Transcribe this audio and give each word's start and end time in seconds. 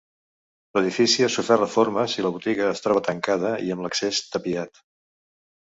L'edifici 0.77 1.25
ha 1.25 1.29
sofert 1.33 1.63
reformes 1.65 2.17
i 2.21 2.25
la 2.27 2.33
botiga 2.39 2.67
es 2.77 2.83
troba 2.87 3.05
tancada 3.11 3.55
i 3.69 3.73
amb 3.77 3.87
l'accés 3.89 4.25
tapiat. 4.35 4.85